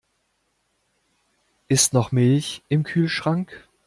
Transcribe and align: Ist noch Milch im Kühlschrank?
Ist 1.67 1.93
noch 1.93 2.11
Milch 2.11 2.63
im 2.69 2.81
Kühlschrank? 2.81 3.69